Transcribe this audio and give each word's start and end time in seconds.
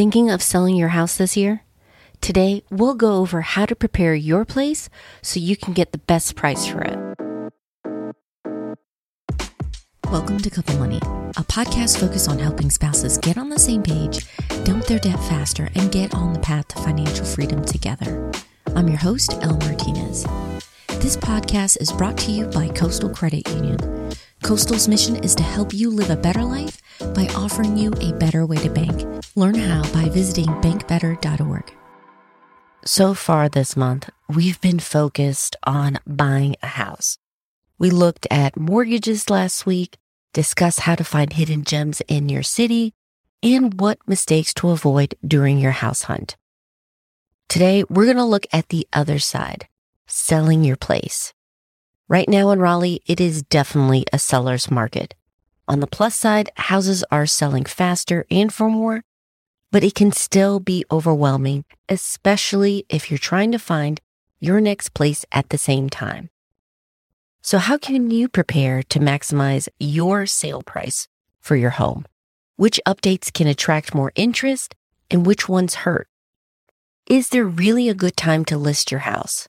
Thinking 0.00 0.30
of 0.30 0.40
selling 0.40 0.76
your 0.76 0.88
house 0.88 1.18
this 1.18 1.36
year? 1.36 1.62
Today, 2.22 2.64
we'll 2.70 2.94
go 2.94 3.16
over 3.16 3.42
how 3.42 3.66
to 3.66 3.76
prepare 3.76 4.14
your 4.14 4.46
place 4.46 4.88
so 5.20 5.38
you 5.38 5.58
can 5.58 5.74
get 5.74 5.92
the 5.92 5.98
best 5.98 6.36
price 6.36 6.64
for 6.64 6.80
it. 6.80 6.98
Welcome 10.10 10.38
to 10.38 10.48
Couple 10.48 10.78
Money, 10.78 10.96
a 11.36 11.44
podcast 11.44 12.00
focused 12.00 12.30
on 12.30 12.38
helping 12.38 12.70
spouses 12.70 13.18
get 13.18 13.36
on 13.36 13.50
the 13.50 13.58
same 13.58 13.82
page, 13.82 14.24
dump 14.64 14.86
their 14.86 15.00
debt 15.00 15.20
faster, 15.24 15.68
and 15.74 15.92
get 15.92 16.14
on 16.14 16.32
the 16.32 16.40
path 16.40 16.68
to 16.68 16.76
financial 16.76 17.26
freedom 17.26 17.62
together. 17.62 18.32
I'm 18.74 18.88
your 18.88 18.96
host, 18.96 19.34
Elle 19.42 19.58
Martinez. 19.58 20.24
This 21.02 21.18
podcast 21.18 21.78
is 21.78 21.92
brought 21.92 22.16
to 22.20 22.30
you 22.30 22.46
by 22.46 22.68
Coastal 22.68 23.10
Credit 23.10 23.46
Union. 23.50 23.76
Coastal's 24.42 24.88
mission 24.88 25.16
is 25.16 25.34
to 25.34 25.42
help 25.42 25.72
you 25.72 25.90
live 25.90 26.10
a 26.10 26.16
better 26.16 26.42
life 26.42 26.80
by 27.14 27.28
offering 27.36 27.76
you 27.76 27.92
a 28.00 28.12
better 28.14 28.46
way 28.46 28.56
to 28.56 28.70
bank. 28.70 29.24
Learn 29.36 29.54
how 29.54 29.82
by 29.92 30.08
visiting 30.08 30.46
bankbetter.org. 30.62 31.74
So 32.84 33.12
far 33.14 33.48
this 33.48 33.76
month, 33.76 34.08
we've 34.28 34.60
been 34.60 34.78
focused 34.78 35.56
on 35.64 35.98
buying 36.06 36.56
a 36.62 36.68
house. 36.68 37.18
We 37.78 37.90
looked 37.90 38.26
at 38.30 38.58
mortgages 38.58 39.28
last 39.28 39.66
week, 39.66 39.98
discussed 40.32 40.80
how 40.80 40.94
to 40.94 41.04
find 41.04 41.32
hidden 41.32 41.64
gems 41.64 42.00
in 42.08 42.28
your 42.28 42.42
city, 42.42 42.94
and 43.42 43.78
what 43.80 43.98
mistakes 44.06 44.54
to 44.54 44.70
avoid 44.70 45.14
during 45.26 45.58
your 45.58 45.72
house 45.72 46.02
hunt. 46.02 46.36
Today, 47.48 47.84
we're 47.88 48.04
going 48.04 48.16
to 48.16 48.24
look 48.24 48.46
at 48.52 48.68
the 48.68 48.86
other 48.92 49.18
side, 49.18 49.66
selling 50.06 50.64
your 50.64 50.76
place. 50.76 51.34
Right 52.10 52.28
now 52.28 52.50
in 52.50 52.58
Raleigh, 52.58 53.02
it 53.06 53.20
is 53.20 53.44
definitely 53.44 54.04
a 54.12 54.18
seller's 54.18 54.68
market. 54.68 55.14
On 55.68 55.78
the 55.78 55.86
plus 55.86 56.16
side, 56.16 56.50
houses 56.56 57.04
are 57.12 57.24
selling 57.24 57.64
faster 57.64 58.26
and 58.32 58.52
for 58.52 58.68
more, 58.68 59.04
but 59.70 59.84
it 59.84 59.94
can 59.94 60.10
still 60.10 60.58
be 60.58 60.84
overwhelming, 60.90 61.64
especially 61.88 62.84
if 62.88 63.12
you're 63.12 63.18
trying 63.18 63.52
to 63.52 63.60
find 63.60 64.00
your 64.40 64.60
next 64.60 64.92
place 64.92 65.24
at 65.30 65.50
the 65.50 65.56
same 65.56 65.88
time. 65.88 66.30
So 67.42 67.58
how 67.58 67.78
can 67.78 68.10
you 68.10 68.28
prepare 68.28 68.82
to 68.88 68.98
maximize 68.98 69.68
your 69.78 70.26
sale 70.26 70.62
price 70.62 71.06
for 71.38 71.54
your 71.54 71.70
home? 71.78 72.06
Which 72.56 72.80
updates 72.88 73.32
can 73.32 73.46
attract 73.46 73.94
more 73.94 74.10
interest 74.16 74.74
and 75.12 75.24
which 75.24 75.48
ones 75.48 75.86
hurt? 75.86 76.08
Is 77.08 77.28
there 77.28 77.44
really 77.44 77.88
a 77.88 77.94
good 77.94 78.16
time 78.16 78.44
to 78.46 78.58
list 78.58 78.90
your 78.90 79.02
house? 79.02 79.46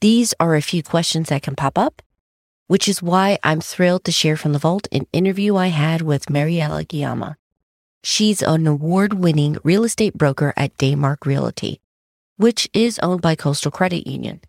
These 0.00 0.34
are 0.38 0.54
a 0.54 0.62
few 0.62 0.82
questions 0.82 1.28
that 1.28 1.42
can 1.42 1.56
pop 1.56 1.78
up 1.78 2.02
which 2.66 2.88
is 2.88 3.02
why 3.02 3.38
I'm 3.42 3.60
thrilled 3.60 4.04
to 4.04 4.12
share 4.12 4.36
from 4.36 4.52
the 4.52 4.58
vault 4.58 4.88
an 4.90 5.06
interview 5.12 5.56
I 5.56 5.68
had 5.68 6.02
with 6.02 6.26
Mariela 6.26 6.86
Guillama. 6.86 7.36
She's 8.02 8.42
an 8.42 8.66
award 8.66 9.14
winning 9.14 9.56
real 9.62 9.84
estate 9.84 10.14
broker 10.14 10.52
at 10.56 10.76
Daymark 10.78 11.26
Realty, 11.26 11.80
which 12.36 12.68
is 12.72 12.98
owned 13.00 13.22
by 13.22 13.34
Coastal 13.34 13.70
Credit 13.70 14.06
Union. 14.06 14.40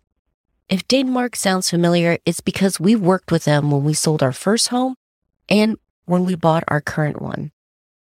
If 0.68 0.86
Daymark 0.86 1.34
sounds 1.34 1.70
familiar, 1.70 2.18
it's 2.26 2.40
because 2.40 2.78
we 2.78 2.94
worked 2.94 3.32
with 3.32 3.44
them 3.44 3.70
when 3.70 3.84
we 3.84 3.94
sold 3.94 4.22
our 4.22 4.32
first 4.32 4.68
home 4.68 4.94
and 5.48 5.78
when 6.04 6.24
we 6.24 6.34
bought 6.34 6.64
our 6.68 6.80
current 6.80 7.22
one. 7.22 7.52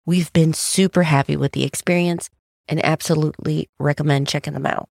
We've 0.05 0.33
been 0.33 0.53
super 0.53 1.03
happy 1.03 1.37
with 1.37 1.53
the 1.53 1.63
experience 1.63 2.29
and 2.67 2.83
absolutely 2.83 3.69
recommend 3.79 4.27
checking 4.27 4.53
them 4.53 4.65
out. 4.65 4.89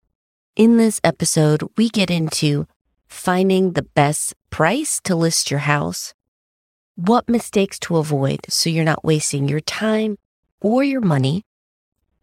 In 0.58 0.76
this 0.76 1.00
episode, 1.04 1.62
we 1.76 1.88
get 1.88 2.10
into 2.10 2.66
finding 3.06 3.74
the 3.74 3.84
best 3.94 4.34
price 4.50 5.00
to 5.04 5.14
list 5.14 5.52
your 5.52 5.60
house, 5.60 6.14
what 6.96 7.28
mistakes 7.28 7.78
to 7.78 7.96
avoid 7.96 8.40
so 8.48 8.68
you're 8.68 8.82
not 8.82 9.04
wasting 9.04 9.46
your 9.46 9.60
time 9.60 10.18
or 10.60 10.82
your 10.82 11.00
money, 11.00 11.44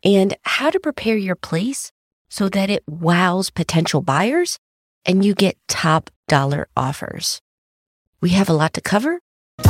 and 0.03 0.35
how 0.41 0.69
to 0.69 0.81
prepare 0.81 1.15
your 1.15 1.37
place 1.37 1.93
so 2.27 2.49
that 2.49 2.69
it 2.69 2.83
wows 2.89 3.51
potential 3.51 4.01
buyers 4.01 4.59
and 5.05 5.23
you 5.23 5.33
get 5.33 5.55
top 5.69 6.09
dollar 6.27 6.67
offers. 6.75 7.41
We 8.19 8.31
have 8.31 8.49
a 8.49 8.53
lot 8.53 8.73
to 8.73 8.81
cover, 8.81 9.21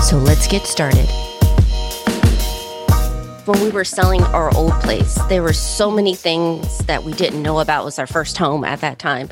so 0.01 0.17
let's 0.17 0.47
get 0.47 0.65
started. 0.65 1.07
When 3.45 3.61
we 3.61 3.69
were 3.69 3.85
selling 3.85 4.23
our 4.23 4.53
old 4.55 4.73
place, 4.81 5.15
there 5.29 5.43
were 5.43 5.53
so 5.53 5.91
many 5.91 6.15
things 6.15 6.79
that 6.85 7.03
we 7.03 7.13
didn't 7.13 7.43
know 7.43 7.59
about. 7.59 7.83
It 7.83 7.85
was 7.85 7.99
our 7.99 8.07
first 8.07 8.37
home 8.37 8.63
at 8.63 8.81
that 8.81 8.99
time 8.99 9.29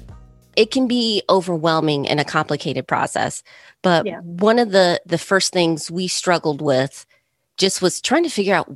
it 0.55 0.71
can 0.71 0.87
be 0.87 1.23
overwhelming 1.29 2.07
and 2.07 2.19
a 2.19 2.25
complicated 2.25 2.87
process. 2.87 3.43
But 3.81 4.05
yeah. 4.05 4.19
one 4.19 4.59
of 4.59 4.71
the 4.71 5.01
the 5.05 5.17
first 5.17 5.53
things 5.53 5.89
we 5.89 6.07
struggled 6.07 6.61
with 6.61 7.05
just 7.57 7.81
was 7.81 8.01
trying 8.01 8.23
to 8.23 8.29
figure 8.29 8.55
out 8.55 8.71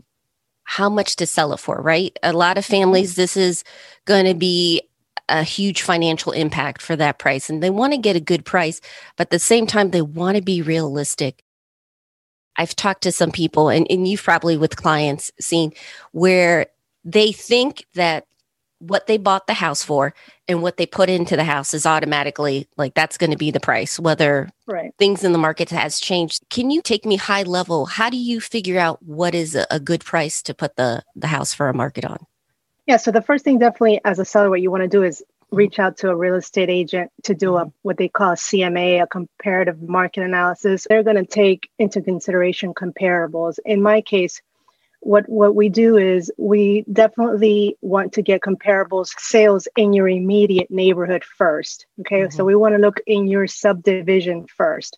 how 0.63 0.89
much 0.89 1.15
to 1.17 1.25
sell 1.25 1.53
it 1.53 1.59
for, 1.59 1.81
right? 1.81 2.17
A 2.23 2.33
lot 2.33 2.57
of 2.57 2.65
mm-hmm. 2.65 2.71
families 2.71 3.15
this 3.15 3.37
is 3.37 3.63
going 4.05 4.25
to 4.25 4.33
be 4.33 4.81
a 5.29 5.43
huge 5.43 5.81
financial 5.81 6.31
impact 6.31 6.81
for 6.81 6.95
that 6.95 7.19
price 7.19 7.49
and 7.49 7.61
they 7.61 7.69
want 7.69 7.93
to 7.93 7.97
get 7.97 8.15
a 8.15 8.21
good 8.21 8.45
price, 8.45 8.79
but 9.17 9.27
at 9.27 9.31
the 9.31 9.39
same 9.39 9.67
time 9.67 9.91
they 9.91 10.01
want 10.01 10.37
to 10.37 10.43
be 10.43 10.61
realistic. 10.61 11.43
I've 12.57 12.75
talked 12.75 13.03
to 13.03 13.12
some 13.12 13.31
people 13.31 13.69
and, 13.69 13.88
and 13.90 14.07
you've 14.07 14.23
probably 14.23 14.57
with 14.57 14.75
clients 14.75 15.31
seen 15.40 15.73
where 16.12 16.68
they 17.03 17.31
think 17.31 17.85
that 17.94 18.25
what 18.79 19.07
they 19.07 19.18
bought 19.18 19.47
the 19.47 19.53
house 19.53 19.84
for 19.84 20.13
and 20.47 20.62
what 20.62 20.78
they 20.78 20.85
put 20.85 21.09
into 21.09 21.35
the 21.35 21.44
house 21.44 21.73
is 21.73 21.85
automatically 21.85 22.67
like 22.78 22.94
that's 22.94 23.17
going 23.17 23.31
to 23.31 23.38
be 23.38 23.50
the 23.50 23.59
price 23.59 24.00
whether 24.00 24.50
right. 24.67 24.94
things 25.00 25.23
in 25.23 25.31
the 25.31 25.38
market 25.38 25.69
has 25.69 26.00
changed. 26.00 26.44
Can 26.50 26.69
you 26.69 26.81
take 26.81 27.06
me 27.06 27.16
high 27.16 27.44
level? 27.44 27.85
How 27.88 28.09
do 28.09 28.17
you 28.17 28.40
figure 28.40 28.79
out 28.79 29.01
what 29.01 29.34
is 29.34 29.56
a, 29.56 29.66
a 29.72 29.79
good 29.79 30.03
price 30.06 30.41
to 30.44 30.53
put 30.53 30.75
the 30.75 31.03
the 31.16 31.28
house 31.28 31.53
for 31.53 31.69
a 31.69 31.73
market 31.73 32.06
on? 32.06 32.25
Yeah 32.85 32.97
so 32.97 33.12
the 33.12 33.22
first 33.22 33.44
thing 33.44 33.57
definitely 33.57 34.00
as 34.06 34.19
a 34.19 34.25
seller 34.25 34.50
what 34.50 34.62
you 34.62 34.69
want 34.69 34.84
to 34.84 34.88
do 34.88 35.03
is 35.03 35.23
reach 35.52 35.80
out 35.80 35.97
to 35.97 36.09
a 36.09 36.16
real 36.16 36.35
estate 36.35 36.69
agent 36.69 37.12
to 37.24 37.34
do 37.34 37.58
a 37.58 37.72
what 37.81 37.97
they 37.97 38.09
call 38.09 38.31
a 38.31 38.35
CMA, 38.35 39.02
a 39.02 39.08
comparative 39.08 39.81
market 39.81 40.24
analysis. 40.24 40.85
They're 40.90 41.03
going 41.03 41.16
to 41.16 41.25
take 41.25 41.69
into 41.80 42.02
consideration 42.02 42.74
comparables. 42.74 43.58
In 43.66 43.81
my 43.81 44.02
case, 44.02 44.41
what 45.00 45.28
what 45.30 45.56
we 45.56 45.69
do 45.69 45.97
is 45.97 46.31
we 46.38 46.84
definitely 46.91 47.78
want 47.81 48.13
to 48.13 48.22
get 48.22 48.41
comparables 48.41 49.09
sales 49.18 49.68
in 49.78 49.94
your 49.94 50.08
immediate 50.08 50.69
neighborhood 50.72 51.24
first 51.24 51.85
okay 52.00 52.22
mm-hmm. 52.22 52.35
so 52.35 52.44
we 52.44 52.56
want 52.56 52.74
to 52.74 52.81
look 52.81 53.00
in 53.06 53.28
your 53.28 53.47
subdivision 53.47 54.46
first 54.47 54.97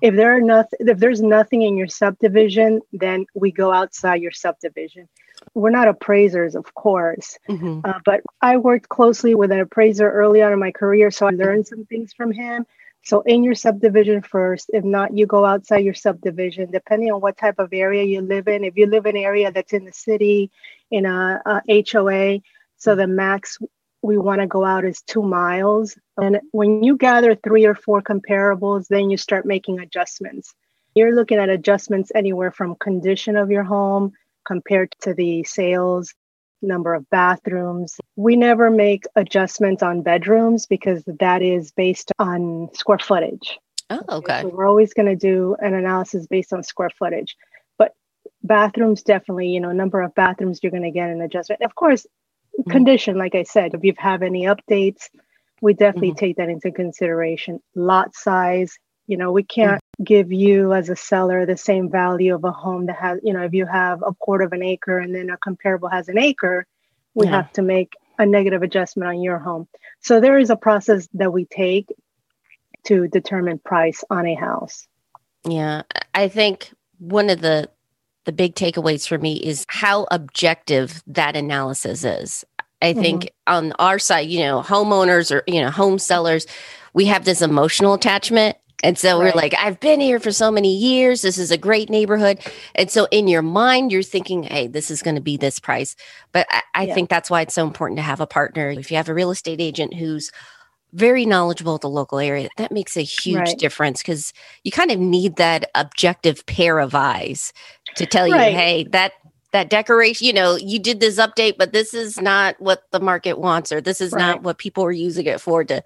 if 0.00 0.14
there 0.14 0.36
are 0.36 0.40
nothing 0.40 0.78
if 0.80 0.98
there's 0.98 1.22
nothing 1.22 1.62
in 1.62 1.76
your 1.76 1.88
subdivision 1.88 2.80
then 2.92 3.24
we 3.34 3.50
go 3.50 3.72
outside 3.72 4.20
your 4.20 4.30
subdivision 4.30 5.08
we're 5.54 5.70
not 5.70 5.88
appraisers 5.88 6.54
of 6.54 6.74
course 6.74 7.38
mm-hmm. 7.48 7.80
uh, 7.84 7.98
but 8.04 8.20
i 8.40 8.56
worked 8.56 8.88
closely 8.88 9.34
with 9.34 9.50
an 9.52 9.60
appraiser 9.60 10.10
early 10.10 10.42
on 10.42 10.52
in 10.52 10.58
my 10.58 10.70
career 10.70 11.10
so 11.10 11.26
i 11.26 11.30
learned 11.30 11.66
some 11.66 11.84
things 11.86 12.12
from 12.12 12.32
him 12.32 12.66
so 13.04 13.20
in 13.22 13.42
your 13.42 13.54
subdivision 13.54 14.22
first, 14.22 14.70
if 14.72 14.84
not, 14.84 15.16
you 15.16 15.26
go 15.26 15.44
outside 15.44 15.84
your 15.84 15.94
subdivision, 15.94 16.70
depending 16.70 17.10
on 17.10 17.20
what 17.20 17.36
type 17.36 17.58
of 17.58 17.70
area 17.72 18.04
you 18.04 18.20
live 18.20 18.46
in. 18.46 18.62
If 18.62 18.76
you 18.76 18.86
live 18.86 19.06
in 19.06 19.16
an 19.16 19.22
area 19.24 19.50
that's 19.50 19.72
in 19.72 19.84
the 19.84 19.92
city, 19.92 20.52
in 20.90 21.04
a, 21.04 21.42
a 21.44 21.84
HOA, 21.90 22.40
so 22.76 22.94
the 22.94 23.08
max 23.08 23.58
we 24.02 24.18
want 24.18 24.40
to 24.40 24.46
go 24.46 24.64
out 24.64 24.84
is 24.84 25.02
two 25.02 25.22
miles. 25.22 25.96
And 26.16 26.40
when 26.52 26.82
you 26.82 26.96
gather 26.96 27.34
three 27.34 27.64
or 27.64 27.74
four 27.74 28.02
comparables, 28.02 28.88
then 28.88 29.10
you 29.10 29.16
start 29.16 29.46
making 29.46 29.80
adjustments. 29.80 30.54
You're 30.94 31.14
looking 31.14 31.38
at 31.38 31.48
adjustments 31.48 32.12
anywhere 32.14 32.50
from 32.50 32.76
condition 32.76 33.36
of 33.36 33.50
your 33.50 33.64
home 33.64 34.12
compared 34.44 34.94
to 35.02 35.14
the 35.14 35.44
sales, 35.44 36.14
number 36.62 36.94
of 36.94 37.08
bathrooms. 37.10 37.96
We 38.16 38.36
never 38.36 38.70
make 38.70 39.04
adjustments 39.16 39.82
on 39.82 40.02
bedrooms 40.02 40.66
because 40.66 41.02
that 41.06 41.42
is 41.42 41.72
based 41.72 42.12
on 42.18 42.70
square 42.74 42.98
footage. 42.98 43.58
Oh, 43.90 44.02
okay. 44.08 44.42
So 44.42 44.48
we're 44.48 44.66
always 44.66 44.94
going 44.94 45.08
to 45.08 45.16
do 45.16 45.56
an 45.60 45.74
analysis 45.74 46.26
based 46.26 46.52
on 46.52 46.62
square 46.62 46.90
footage. 46.98 47.36
But 47.78 47.94
bathrooms 48.42 49.02
definitely, 49.02 49.48
you 49.48 49.60
know, 49.60 49.72
number 49.72 50.00
of 50.00 50.14
bathrooms 50.14 50.60
you're 50.62 50.70
going 50.70 50.84
to 50.84 50.90
get 50.90 51.10
an 51.10 51.20
adjustment. 51.20 51.62
Of 51.62 51.74
course, 51.74 52.06
mm-hmm. 52.58 52.70
condition, 52.70 53.18
like 53.18 53.34
I 53.34 53.42
said, 53.42 53.74
if 53.74 53.84
you 53.84 53.94
have 53.98 54.22
any 54.22 54.44
updates, 54.44 55.08
we 55.60 55.74
definitely 55.74 56.10
mm-hmm. 56.10 56.18
take 56.18 56.36
that 56.36 56.48
into 56.48 56.70
consideration. 56.70 57.60
Lot 57.74 58.14
size, 58.14 58.78
you 59.06 59.16
know, 59.16 59.32
we 59.32 59.42
can't 59.42 59.82
mm-hmm. 59.82 60.04
give 60.04 60.32
you 60.32 60.72
as 60.72 60.88
a 60.88 60.96
seller 60.96 61.44
the 61.44 61.56
same 61.56 61.90
value 61.90 62.34
of 62.34 62.44
a 62.44 62.52
home 62.52 62.86
that 62.86 62.96
has, 62.96 63.20
you 63.22 63.32
know, 63.32 63.42
if 63.42 63.52
you 63.52 63.66
have 63.66 64.02
a 64.06 64.14
quarter 64.14 64.44
of 64.44 64.52
an 64.52 64.62
acre 64.62 64.98
and 64.98 65.14
then 65.14 65.30
a 65.30 65.36
comparable 65.36 65.88
has 65.88 66.08
an 66.08 66.18
acre, 66.18 66.66
we 67.14 67.26
yeah. 67.26 67.32
have 67.32 67.52
to 67.52 67.62
make 67.62 67.94
a 68.18 68.26
negative 68.26 68.62
adjustment 68.62 69.08
on 69.08 69.20
your 69.20 69.38
home. 69.38 69.66
So 70.00 70.20
there 70.20 70.38
is 70.38 70.50
a 70.50 70.56
process 70.56 71.08
that 71.14 71.32
we 71.32 71.44
take 71.46 71.88
to 72.84 73.08
determine 73.08 73.58
price 73.58 74.04
on 74.10 74.26
a 74.26 74.34
house. 74.34 74.86
Yeah, 75.44 75.82
I 76.14 76.28
think 76.28 76.72
one 76.98 77.30
of 77.30 77.40
the 77.40 77.68
the 78.24 78.32
big 78.32 78.54
takeaways 78.54 79.06
for 79.06 79.18
me 79.18 79.34
is 79.34 79.66
how 79.68 80.06
objective 80.12 81.02
that 81.08 81.34
analysis 81.34 82.04
is. 82.04 82.44
I 82.80 82.92
think 82.92 83.24
mm-hmm. 83.24 83.54
on 83.54 83.72
our 83.78 83.98
side, 83.98 84.28
you 84.28 84.40
know, 84.40 84.62
homeowners 84.62 85.34
or 85.34 85.42
you 85.46 85.60
know, 85.60 85.70
home 85.70 85.98
sellers, 85.98 86.46
we 86.94 87.06
have 87.06 87.24
this 87.24 87.42
emotional 87.42 87.94
attachment 87.94 88.56
And 88.82 88.98
so 88.98 89.18
right. 89.18 89.24
we're 89.24 89.40
like, 89.40 89.54
I've 89.58 89.80
been 89.80 90.00
here 90.00 90.18
for 90.18 90.32
so 90.32 90.50
many 90.50 90.74
years. 90.74 91.22
This 91.22 91.38
is 91.38 91.50
a 91.50 91.58
great 91.58 91.88
neighborhood. 91.88 92.40
And 92.74 92.90
so 92.90 93.06
in 93.10 93.28
your 93.28 93.42
mind, 93.42 93.92
you're 93.92 94.02
thinking, 94.02 94.42
hey, 94.42 94.66
this 94.66 94.90
is 94.90 95.02
going 95.02 95.14
to 95.14 95.20
be 95.20 95.36
this 95.36 95.58
price. 95.58 95.94
But 96.32 96.46
I, 96.50 96.62
I 96.74 96.82
yeah. 96.84 96.94
think 96.94 97.08
that's 97.08 97.30
why 97.30 97.42
it's 97.42 97.54
so 97.54 97.64
important 97.64 97.98
to 97.98 98.02
have 98.02 98.20
a 98.20 98.26
partner. 98.26 98.70
If 98.70 98.90
you 98.90 98.96
have 98.96 99.08
a 99.08 99.14
real 99.14 99.30
estate 99.30 99.60
agent 99.60 99.94
who's 99.94 100.30
very 100.92 101.24
knowledgeable 101.24 101.76
at 101.76 101.80
the 101.80 101.88
local 101.88 102.18
area, 102.18 102.48
that 102.58 102.72
makes 102.72 102.96
a 102.96 103.02
huge 103.02 103.38
right. 103.38 103.58
difference 103.58 104.02
because 104.02 104.32
you 104.64 104.70
kind 104.70 104.90
of 104.90 104.98
need 104.98 105.36
that 105.36 105.70
objective 105.74 106.44
pair 106.46 106.78
of 106.78 106.94
eyes 106.94 107.52
to 107.96 108.04
tell 108.04 108.30
right. 108.30 108.50
you, 108.50 108.56
hey, 108.56 108.84
that 108.90 109.12
that 109.52 109.68
decoration, 109.68 110.26
you 110.26 110.32
know, 110.32 110.56
you 110.56 110.78
did 110.78 110.98
this 110.98 111.18
update, 111.18 111.56
but 111.58 111.72
this 111.72 111.92
is 111.92 112.20
not 112.20 112.58
what 112.58 112.84
the 112.90 113.00
market 113.00 113.38
wants, 113.38 113.70
or 113.70 113.80
this 113.80 114.00
is 114.00 114.12
right. 114.12 114.20
not 114.20 114.42
what 114.42 114.58
people 114.58 114.82
are 114.82 114.92
using 114.92 115.26
it 115.26 115.40
for 115.40 115.62
to 115.62 115.82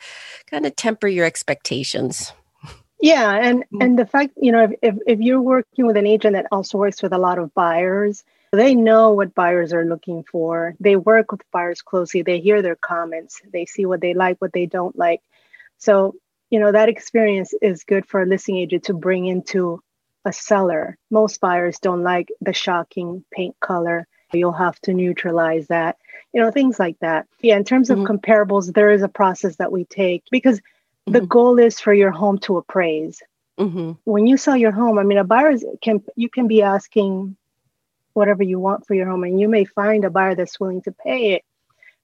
kind 0.49 0.65
of 0.65 0.75
temper 0.77 1.09
your 1.09 1.27
expectations. 1.27 2.33
Yeah, 3.07 3.33
and 3.37 3.65
mm. 3.73 3.85
and 3.85 3.97
the 3.97 4.05
fact, 4.05 4.33
you 4.37 4.51
know, 4.51 4.65
if, 4.65 4.73
if, 4.83 4.95
if 5.07 5.21
you're 5.21 5.41
working 5.41 5.87
with 5.87 5.97
an 5.97 6.09
agent 6.09 6.35
that 6.35 6.49
also 6.51 6.77
works 6.77 7.01
with 7.03 7.13
a 7.13 7.19
lot 7.19 7.39
of 7.39 7.55
buyers, 7.55 8.25
they 8.51 8.75
know 8.75 9.13
what 9.13 9.33
buyers 9.33 9.73
are 9.73 9.85
looking 9.85 10.25
for. 10.25 10.75
They 10.81 10.97
work 10.97 11.31
with 11.31 11.43
buyers 11.53 11.83
closely. 11.83 12.23
They 12.23 12.41
hear 12.41 12.63
their 12.63 12.75
comments. 12.75 13.41
They 13.53 13.65
see 13.65 13.87
what 13.87 14.01
they 14.01 14.15
like, 14.15 14.39
what 14.41 14.53
they 14.53 14.67
don't 14.67 14.99
like. 14.99 15.21
So, 15.79 16.17
you 16.51 16.59
know, 16.59 16.73
that 16.73 16.89
experience 16.89 17.55
is 17.63 17.85
good 17.85 18.07
for 18.07 18.23
a 18.23 18.27
listing 18.27 18.57
agent 18.57 18.85
to 18.85 18.95
bring 18.95 19.27
into 19.27 19.81
a 20.25 20.33
seller. 20.33 20.99
Most 21.09 21.41
buyers 21.41 21.79
don't 21.79 22.03
like 22.03 22.29
the 22.41 22.55
shocking 22.55 23.25
paint 23.31 23.55
color. 23.61 24.09
You'll 24.33 24.51
have 24.67 24.81
to 24.81 24.95
neutralize 24.95 25.69
that, 25.69 25.97
you 26.33 26.41
know, 26.41 26.51
things 26.51 26.81
like 26.81 26.99
that. 27.03 27.27
Yeah, 27.41 27.57
in 27.57 27.63
terms 27.63 27.91
of 27.91 27.99
mm-hmm. 27.99 28.17
comparables, 28.17 28.73
there 28.73 28.91
is 28.91 29.03
a 29.03 29.09
process 29.21 29.55
that 29.57 29.71
we 29.71 29.85
take 29.85 30.25
because. 30.33 30.61
The 31.07 31.21
goal 31.21 31.59
is 31.59 31.81
for 31.81 31.95
your 31.95 32.11
home 32.11 32.39
to 32.41 32.57
appraise. 32.57 33.23
Mm-hmm. 33.59 33.93
When 34.05 34.27
you 34.27 34.37
sell 34.37 34.57
your 34.57 34.73
home, 34.73 34.99
I 34.99 35.03
mean, 35.03 35.19
a 35.19 35.25
buyer 35.25 35.55
can 35.83 36.03
you 36.17 36.29
can 36.29 36.47
be 36.47 36.63
asking 36.63 37.37
whatever 38.13 38.43
you 38.43 38.59
want 38.59 38.87
for 38.87 38.95
your 38.95 39.09
home, 39.09 39.25
and 39.25 39.41
you 39.41 39.49
may 39.49 39.65
find 39.65 40.05
a 40.05 40.11
buyer 40.11 40.35
that's 40.35 40.61
willing 40.61 40.83
to 40.83 40.93
pay 40.93 41.33
it. 41.33 41.43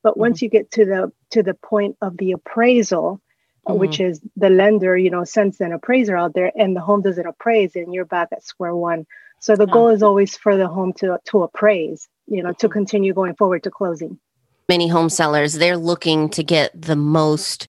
But 0.02 0.16
once 0.16 0.38
mm-hmm. 0.38 0.44
you 0.44 0.50
get 0.50 0.70
to 0.72 0.84
the 0.84 1.12
to 1.30 1.42
the 1.42 1.54
point 1.54 1.96
of 2.00 2.16
the 2.16 2.32
appraisal, 2.32 3.20
mm-hmm. 3.66 3.78
which 3.78 4.00
is 4.00 4.20
the 4.36 4.50
lender, 4.50 4.96
you 4.96 5.10
know, 5.10 5.24
sends 5.24 5.60
an 5.60 5.72
appraiser 5.72 6.16
out 6.16 6.34
there 6.34 6.52
and 6.56 6.76
the 6.76 6.80
home 6.80 7.02
doesn't 7.02 7.26
appraise 7.26 7.76
and 7.76 7.92
you're 7.92 8.04
back 8.04 8.28
at 8.32 8.44
square 8.44 8.74
one. 8.74 9.06
So 9.40 9.56
the 9.56 9.66
goal 9.66 9.88
is 9.88 10.02
always 10.02 10.36
for 10.36 10.56
the 10.56 10.68
home 10.68 10.92
to 10.94 11.18
to 11.26 11.42
appraise, 11.42 12.08
you 12.26 12.42
know, 12.42 12.52
to 12.52 12.66
mm-hmm. 12.66 12.72
continue 12.72 13.12
going 13.12 13.34
forward 13.34 13.64
to 13.64 13.70
closing. 13.70 14.18
Many 14.68 14.88
home 14.88 15.10
sellers, 15.10 15.54
they're 15.54 15.76
looking 15.76 16.28
to 16.30 16.44
get 16.44 16.70
the 16.80 16.96
most 16.96 17.66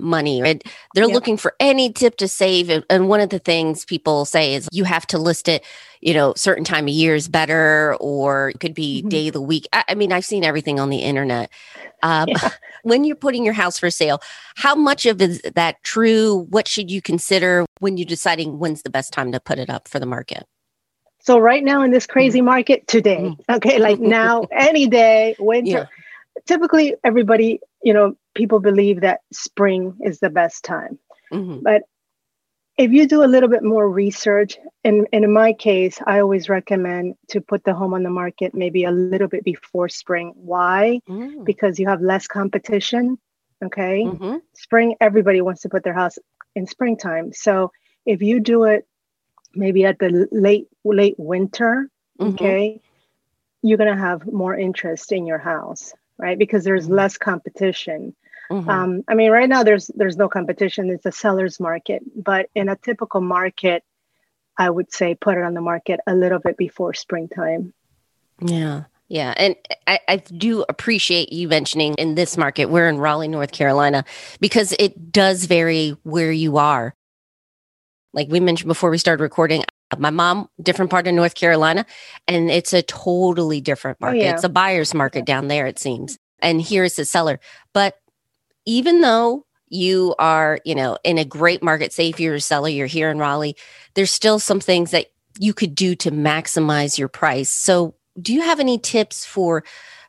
money 0.00 0.42
right 0.42 0.62
they're 0.94 1.04
yep. 1.04 1.14
looking 1.14 1.36
for 1.36 1.54
any 1.60 1.92
tip 1.92 2.16
to 2.16 2.28
save 2.28 2.84
and 2.88 3.08
one 3.08 3.20
of 3.20 3.30
the 3.30 3.38
things 3.38 3.84
people 3.84 4.24
say 4.24 4.54
is 4.54 4.68
you 4.72 4.84
have 4.84 5.06
to 5.06 5.18
list 5.18 5.48
it 5.48 5.64
you 6.00 6.14
know 6.14 6.32
certain 6.36 6.64
time 6.64 6.84
of 6.84 6.94
year 6.94 7.14
is 7.14 7.28
better 7.28 7.96
or 8.00 8.50
it 8.50 8.60
could 8.60 8.74
be 8.74 9.00
mm-hmm. 9.00 9.08
day 9.08 9.28
of 9.28 9.32
the 9.32 9.40
week 9.40 9.66
I, 9.72 9.84
I, 9.88 9.94
mean 9.94 10.12
i've 10.12 10.24
seen 10.24 10.44
everything 10.44 10.78
on 10.80 10.90
the 10.90 10.98
internet 10.98 11.50
um, 12.02 12.28
yeah. 12.28 12.50
when 12.82 13.04
you're 13.04 13.16
putting 13.16 13.44
your 13.44 13.54
house 13.54 13.78
for 13.78 13.90
sale 13.90 14.20
how 14.56 14.74
much 14.74 15.06
of 15.06 15.20
is 15.20 15.40
that 15.54 15.82
true 15.82 16.46
what 16.50 16.68
should 16.68 16.90
you 16.90 17.02
consider 17.02 17.66
when 17.80 17.96
you're 17.96 18.06
deciding 18.06 18.58
when's 18.58 18.82
the 18.82 18.90
best 18.90 19.12
time 19.12 19.32
to 19.32 19.40
put 19.40 19.58
it 19.58 19.70
up 19.70 19.88
for 19.88 19.98
the 19.98 20.06
market 20.06 20.44
so 21.20 21.38
right 21.38 21.64
now 21.64 21.82
in 21.82 21.90
this 21.90 22.06
crazy 22.06 22.38
mm-hmm. 22.38 22.46
market 22.46 22.86
today 22.86 23.22
mm-hmm. 23.22 23.52
okay 23.52 23.78
like 23.78 23.98
now 23.98 24.44
any 24.52 24.86
day 24.86 25.34
winter 25.38 25.70
yeah. 25.70 25.86
Typically 26.46 26.94
everybody 27.04 27.60
you 27.82 27.92
know 27.92 28.16
people 28.34 28.60
believe 28.60 29.00
that 29.00 29.20
spring 29.32 29.96
is 30.02 30.20
the 30.20 30.30
best 30.30 30.64
time. 30.64 30.98
Mm-hmm. 31.32 31.60
But 31.62 31.82
if 32.78 32.92
you 32.92 33.08
do 33.08 33.24
a 33.24 33.26
little 33.26 33.48
bit 33.48 33.64
more 33.64 33.90
research, 33.90 34.56
and, 34.84 35.08
and 35.12 35.24
in 35.24 35.32
my 35.32 35.52
case, 35.52 35.98
I 36.06 36.20
always 36.20 36.48
recommend 36.48 37.16
to 37.30 37.40
put 37.40 37.64
the 37.64 37.74
home 37.74 37.92
on 37.92 38.04
the 38.04 38.10
market 38.10 38.54
maybe 38.54 38.84
a 38.84 38.92
little 38.92 39.26
bit 39.26 39.42
before 39.42 39.88
spring. 39.88 40.32
Why? 40.36 41.00
Mm. 41.08 41.44
Because 41.44 41.80
you 41.80 41.88
have 41.88 42.00
less 42.00 42.28
competition. 42.28 43.18
Okay. 43.64 44.04
Mm-hmm. 44.04 44.36
Spring, 44.54 44.94
everybody 45.00 45.40
wants 45.40 45.62
to 45.62 45.68
put 45.68 45.82
their 45.82 45.92
house 45.92 46.18
in 46.54 46.68
springtime. 46.68 47.32
So 47.32 47.72
if 48.06 48.22
you 48.22 48.38
do 48.38 48.62
it 48.64 48.86
maybe 49.54 49.84
at 49.84 49.98
the 49.98 50.28
late, 50.30 50.68
late 50.84 51.16
winter, 51.18 51.90
mm-hmm. 52.20 52.34
okay, 52.34 52.80
you're 53.62 53.78
going 53.78 53.92
to 53.92 54.00
have 54.00 54.24
more 54.24 54.56
interest 54.56 55.10
in 55.10 55.26
your 55.26 55.38
house, 55.38 55.94
right? 56.18 56.38
Because 56.38 56.64
there's 56.64 56.84
mm-hmm. 56.84 56.94
less 56.94 57.18
competition. 57.18 58.14
Mm-hmm. 58.50 58.68
Um, 58.68 59.04
I 59.08 59.14
mean, 59.14 59.30
right 59.30 59.48
now 59.48 59.62
there's 59.62 59.88
there's 59.94 60.16
no 60.16 60.28
competition. 60.28 60.90
It's 60.90 61.06
a 61.06 61.12
seller's 61.12 61.60
market, 61.60 62.02
but 62.16 62.48
in 62.54 62.68
a 62.68 62.76
typical 62.76 63.20
market, 63.20 63.84
I 64.56 64.70
would 64.70 64.92
say 64.92 65.14
put 65.14 65.36
it 65.36 65.44
on 65.44 65.54
the 65.54 65.60
market 65.60 66.00
a 66.06 66.14
little 66.14 66.38
bit 66.38 66.56
before 66.56 66.94
springtime. 66.94 67.74
Yeah. 68.40 68.84
Yeah. 69.08 69.32
And 69.36 69.56
I, 69.86 70.00
I, 70.06 70.16
do 70.16 70.66
appreciate 70.68 71.32
you 71.32 71.48
mentioning 71.48 71.94
in 71.94 72.14
this 72.14 72.36
market, 72.36 72.66
we're 72.66 72.88
in 72.88 72.98
Raleigh, 72.98 73.28
North 73.28 73.52
Carolina, 73.52 74.04
because 74.38 74.74
it 74.78 75.10
does 75.10 75.46
vary 75.46 75.96
where 76.02 76.30
you 76.30 76.58
are. 76.58 76.94
Like 78.12 78.28
we 78.28 78.38
mentioned 78.38 78.68
before 78.68 78.90
we 78.90 78.98
started 78.98 79.22
recording, 79.22 79.64
my 79.96 80.10
mom, 80.10 80.48
different 80.62 80.90
part 80.90 81.06
of 81.06 81.14
North 81.14 81.34
Carolina, 81.34 81.86
and 82.26 82.50
it's 82.50 82.72
a 82.72 82.82
totally 82.82 83.60
different 83.60 83.98
oh, 84.00 84.06
market. 84.06 84.20
Oh, 84.20 84.24
yeah. 84.24 84.34
It's 84.34 84.44
a 84.44 84.48
buyer's 84.48 84.92
market 84.94 85.24
down 85.24 85.48
there, 85.48 85.66
it 85.66 85.78
seems. 85.78 86.18
And 86.40 86.62
here's 86.62 86.96
a 87.00 87.04
seller. 87.04 87.40
But 87.72 87.98
even 88.64 89.00
though 89.00 89.44
you 89.70 90.14
are, 90.20 90.60
you 90.64 90.76
know, 90.76 90.96
in 91.02 91.18
a 91.18 91.24
great 91.24 91.64
market, 91.64 91.92
say 91.92 92.10
if 92.10 92.20
you're 92.20 92.36
a 92.36 92.40
seller, 92.40 92.68
you're 92.68 92.86
here 92.86 93.10
in 93.10 93.18
Raleigh, 93.18 93.56
there's 93.94 94.12
still 94.12 94.38
some 94.38 94.60
things 94.60 94.92
that 94.92 95.06
you 95.40 95.52
could 95.52 95.74
do 95.74 95.96
to 95.96 96.12
maximize 96.12 96.96
your 96.96 97.08
price. 97.08 97.50
So, 97.50 97.96
do 98.22 98.32
you 98.32 98.42
have 98.42 98.60
any 98.60 98.78
tips 98.78 99.24
for 99.24 99.64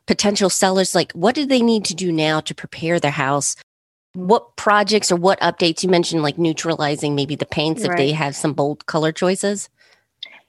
potential 0.06 0.50
sellers? 0.50 0.94
Like, 0.94 1.10
what 1.12 1.34
do 1.34 1.44
they 1.46 1.62
need 1.62 1.84
to 1.86 1.96
do 1.96 2.12
now 2.12 2.38
to 2.40 2.54
prepare 2.54 3.00
their 3.00 3.10
house? 3.10 3.56
What 4.14 4.56
projects 4.56 5.12
or 5.12 5.16
what 5.16 5.40
updates 5.40 5.82
you 5.82 5.88
mentioned, 5.88 6.22
like 6.22 6.38
neutralizing 6.38 7.14
maybe 7.14 7.36
the 7.36 7.46
paints 7.46 7.82
right. 7.82 7.92
if 7.92 7.96
they 7.96 8.12
have 8.12 8.34
some 8.34 8.52
bold 8.52 8.86
color 8.86 9.12
choices? 9.12 9.68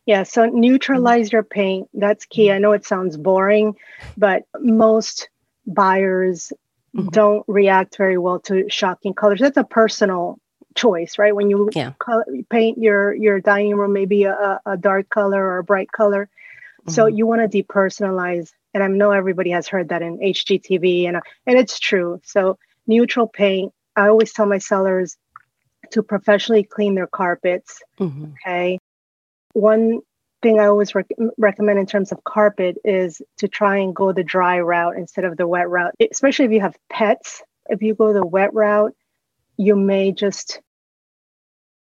Yeah, 0.06 0.24
so 0.24 0.46
neutralize 0.46 1.32
your 1.32 1.44
paint. 1.44 1.88
That's 1.94 2.26
key. 2.26 2.52
I 2.52 2.58
know 2.58 2.72
it 2.72 2.86
sounds 2.86 3.18
boring, 3.18 3.76
but 4.18 4.44
most 4.60 5.30
buyers 5.68 6.52
mm-hmm. 6.96 7.10
don't 7.10 7.46
react 7.48 7.98
very 7.98 8.18
well 8.18 8.40
to 8.42 8.68
shocking 8.70 9.14
colors. 9.14 9.40
That's 9.40 9.58
a 9.58 9.64
personal 9.64 10.40
choice, 10.76 11.18
right? 11.18 11.36
When 11.36 11.50
you 11.50 11.70
yeah. 11.74 11.94
color, 12.00 12.26
paint 12.50 12.78
your 12.78 13.14
your 13.14 13.40
dining 13.40 13.76
room, 13.76 13.94
maybe 13.94 14.24
a, 14.24 14.60
a 14.66 14.78
dark 14.78 15.10
color 15.10 15.44
or 15.44 15.60
a 15.60 15.64
bright 15.64 15.92
color. 15.92 16.30
Mm-hmm. 16.82 16.92
So 16.92 17.06
you 17.06 17.28
want 17.28 17.50
to 17.50 17.64
depersonalize, 17.64 18.52
and 18.74 18.84
I 18.84 18.88
know 18.88 19.12
everybody 19.12 19.52
has 19.52 19.68
heard 19.68 19.90
that 19.90 20.02
in 20.02 20.18
HGTV, 20.18 21.08
and 21.08 21.18
and 21.46 21.58
it's 21.58 21.80
true. 21.80 22.22
So 22.24 22.58
neutral 22.92 23.28
paint. 23.28 23.74
I 23.96 24.08
always 24.08 24.34
tell 24.34 24.46
my 24.46 24.58
sellers 24.60 25.18
to 25.92 26.04
professionally 26.04 26.64
clean 26.64 26.96
their 26.96 27.08
carpets. 27.08 27.82
Mm-hmm. 28.00 28.26
Okay. 28.34 28.78
One 29.54 30.02
thing 30.42 30.60
I 30.60 30.66
always 30.66 30.94
rec- 30.94 31.18
recommend 31.38 31.80
in 31.80 31.86
terms 31.86 32.12
of 32.12 32.24
carpet 32.24 32.78
is 32.84 33.22
to 33.38 33.48
try 33.48 33.78
and 33.78 33.96
go 33.96 34.12
the 34.12 34.24
dry 34.24 34.60
route 34.60 34.98
instead 34.98 35.26
of 35.26 35.38
the 35.38 35.48
wet 35.48 35.70
route, 35.70 35.94
especially 36.12 36.46
if 36.46 36.52
you 36.52 36.62
have 36.62 36.76
pets. 36.90 37.42
If 37.70 37.82
you 37.82 37.96
go 37.96 38.14
the 38.14 38.26
wet 38.26 38.54
route, 38.54 38.94
you 39.58 39.76
may 39.76 40.12
just 40.12 40.62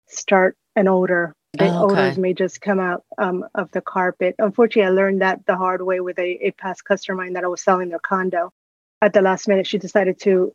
start 0.08 0.56
an 0.76 0.88
odor. 0.88 1.34
The 1.54 1.68
oh, 1.68 1.84
okay. 1.84 1.94
odors 1.94 2.18
may 2.18 2.34
just 2.34 2.60
come 2.60 2.80
out 2.80 3.04
um, 3.18 3.44
of 3.54 3.70
the 3.70 3.80
carpet. 3.80 4.34
Unfortunately, 4.38 4.88
I 4.88 4.94
learned 4.94 5.22
that 5.22 5.46
the 5.46 5.56
hard 5.56 5.82
way 5.82 6.00
with 6.00 6.18
a, 6.18 6.48
a 6.48 6.50
past 6.52 6.84
customer 6.84 7.16
mine 7.16 7.34
that 7.34 7.44
I 7.44 7.48
was 7.48 7.62
selling 7.62 7.88
their 7.88 8.00
condo. 8.00 8.50
At 9.00 9.12
the 9.12 9.22
last 9.22 9.48
minute, 9.48 9.66
she 9.66 9.78
decided 9.78 10.20
to 10.20 10.52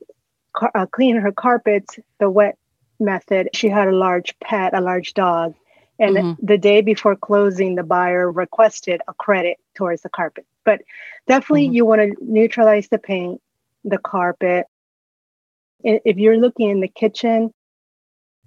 car- 0.56 0.72
uh, 0.76 0.86
clean 0.86 1.16
her 1.18 1.32
carpets 1.32 2.00
the 2.20 2.30
wet 2.30 2.58
method. 3.00 3.50
She 3.54 3.70
had 3.70 3.88
a 3.88 3.96
large 3.96 4.38
pet, 4.40 4.74
a 4.74 4.82
large 4.82 5.14
dog 5.14 5.56
and 6.00 6.16
mm-hmm. 6.16 6.46
the 6.46 6.58
day 6.58 6.82
before 6.82 7.18
closing, 7.18 7.76
the 7.76 7.84
buyer 7.84 8.32
requested 8.32 9.02
a 9.08 9.14
credit 9.14 9.58
towards 9.76 10.02
the 10.02 10.10
carpet. 10.10 10.46
But 10.64 10.82
definitely, 11.28 11.66
mm-hmm. 11.66 11.76
you 11.76 11.86
want 11.86 12.02
to 12.02 12.16
neutralize 12.22 12.88
the 12.88 12.98
paint, 12.98 13.42
the 13.84 13.98
carpet. 13.98 14.66
If 15.84 16.18
you're 16.18 16.38
looking 16.38 16.70
in 16.70 16.80
the 16.80 16.88
kitchen, 16.88 17.54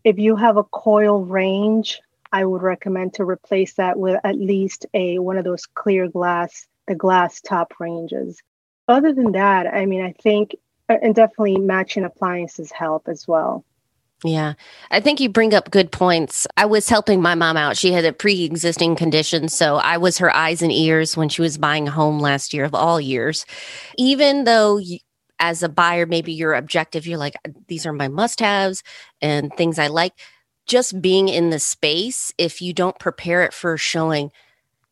if 0.03 0.19
you 0.19 0.37
have 0.37 0.57
a 0.57 0.65
coil 0.65 1.25
range, 1.25 2.01
I 2.33 2.45
would 2.45 2.63
recommend 2.63 3.15
to 3.15 3.25
replace 3.25 3.75
that 3.75 3.99
with 3.99 4.19
at 4.25 4.37
least 4.37 4.87
a 4.95 5.19
one 5.19 5.37
of 5.37 5.45
those 5.45 5.67
clear 5.67 6.09
glass, 6.09 6.67
the 6.89 6.95
glass 6.95 7.43
top 7.43 7.75
ranges. 7.79 8.41
Other 8.89 9.13
than 9.13 9.33
that, 9.33 9.67
I 9.67 9.85
mean, 9.85 10.03
I 10.03 10.13
think 10.23 10.57
and 10.89 11.15
definitely 11.15 11.59
matching 11.59 12.05
appliances 12.05 12.71
help 12.73 13.09
as 13.09 13.27
well. 13.27 13.65
Yeah, 14.25 14.55
I 14.91 15.01
think 15.01 15.19
you 15.19 15.29
bring 15.29 15.53
up 15.53 15.71
good 15.71 15.91
points. 15.91 16.47
I 16.57 16.67
was 16.67 16.89
helping 16.89 17.21
my 17.21 17.35
mom 17.35 17.57
out. 17.57 17.77
She 17.77 17.93
had 17.93 18.05
a 18.05 18.13
pre 18.13 18.45
existing 18.45 18.95
condition. 18.95 19.49
So 19.49 19.77
I 19.77 19.97
was 19.97 20.19
her 20.19 20.35
eyes 20.35 20.63
and 20.63 20.71
ears 20.71 21.17
when 21.17 21.29
she 21.29 21.43
was 21.43 21.59
buying 21.59 21.89
a 21.89 21.93
home 21.93 22.21
last 22.21 22.55
year 22.55 22.65
of 22.65 22.75
all 22.75 23.01
years. 23.01 23.45
Even 23.99 24.45
though 24.45 24.77
you, 24.77 24.99
as 25.41 25.65
a 25.65 25.69
buyer, 25.69 26.07
maybe 26.07 26.33
your 26.33 26.55
objective, 26.55 27.05
you're 27.07 27.19
like, 27.19 27.35
these 27.67 27.85
are 27.85 27.93
my 27.93 28.07
must 28.07 28.39
haves 28.39 28.85
and 29.21 29.53
things 29.57 29.79
I 29.79 29.89
like. 29.89 30.13
just 30.69 31.03
being 31.03 31.29
in 31.29 31.51
the 31.51 31.59
space, 31.59 32.33
if 32.39 32.63
you 32.63 32.73
don't 32.73 32.97
prepare 33.01 33.43
it 33.43 33.53
for 33.53 33.77
showing 33.77 34.31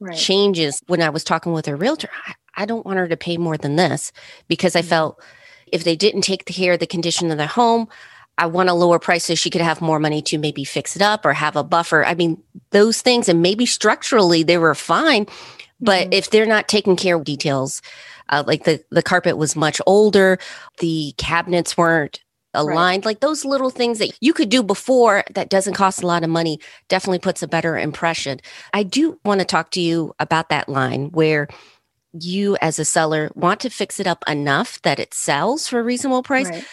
right. 0.00 0.18
changes, 0.18 0.82
when 0.88 1.00
I 1.00 1.10
was 1.10 1.22
talking 1.22 1.52
with 1.52 1.68
a 1.68 1.76
realtor, 1.76 2.08
I, 2.26 2.34
I, 2.56 2.66
don't 2.66 2.84
want 2.84 2.98
her 2.98 3.06
to 3.06 3.16
pay 3.16 3.36
more 3.36 3.56
than 3.56 3.76
this 3.76 4.10
because 4.48 4.74
I 4.74 4.80
mm-hmm. 4.80 4.88
felt 4.88 5.22
if 5.72 5.84
they 5.84 5.96
didn't 5.96 6.22
take 6.22 6.44
care 6.44 6.74
of 6.74 6.80
the 6.80 6.86
condition 6.86 7.30
of 7.30 7.38
their 7.38 7.46
home, 7.46 7.88
I 8.38 8.46
want 8.46 8.70
a 8.70 8.74
lower 8.74 8.98
price 8.98 9.24
so 9.24 9.34
she 9.34 9.50
could 9.50 9.60
have 9.60 9.80
more 9.80 9.98
money 9.98 10.22
to 10.22 10.38
maybe 10.38 10.64
fix 10.64 10.96
it 10.96 11.02
up 11.02 11.26
or 11.26 11.34
have 11.34 11.56
a 11.56 11.64
buffer. 11.64 12.04
I 12.04 12.14
mean, 12.14 12.42
those 12.70 13.02
things, 13.02 13.28
and 13.28 13.42
maybe 13.42 13.66
structurally 13.66 14.42
they 14.42 14.56
were 14.56 14.74
fine, 14.74 15.26
but 15.80 16.04
mm-hmm. 16.04 16.12
if 16.14 16.30
they're 16.30 16.46
not 16.46 16.68
taking 16.68 16.96
care 16.96 17.16
of 17.16 17.24
details, 17.24 17.82
uh, 18.30 18.42
like 18.46 18.64
the 18.64 18.82
the 18.90 19.02
carpet 19.02 19.36
was 19.36 19.56
much 19.56 19.80
older, 19.86 20.38
the 20.78 21.12
cabinets 21.18 21.76
weren't 21.76 22.20
aligned, 22.54 23.04
right. 23.04 23.10
like 23.10 23.20
those 23.20 23.44
little 23.44 23.70
things 23.70 23.98
that 23.98 24.16
you 24.20 24.32
could 24.32 24.48
do 24.48 24.62
before 24.62 25.24
that 25.34 25.50
doesn't 25.50 25.74
cost 25.74 26.02
a 26.02 26.06
lot 26.06 26.24
of 26.24 26.30
money, 26.30 26.58
definitely 26.88 27.18
puts 27.18 27.42
a 27.42 27.48
better 27.48 27.76
impression. 27.76 28.40
I 28.72 28.82
do 28.82 29.20
want 29.24 29.40
to 29.40 29.46
talk 29.46 29.70
to 29.72 29.80
you 29.80 30.14
about 30.18 30.48
that 30.48 30.68
line 30.68 31.10
where 31.10 31.48
you 32.12 32.56
as 32.60 32.78
a 32.78 32.84
seller 32.84 33.30
want 33.34 33.60
to 33.60 33.70
fix 33.70 34.00
it 34.00 34.06
up 34.06 34.24
enough 34.26 34.80
that 34.82 34.98
it 34.98 35.14
sells 35.14 35.68
for 35.68 35.78
a 35.78 35.82
reasonable 35.82 36.22
price 36.22 36.48
right 36.48 36.64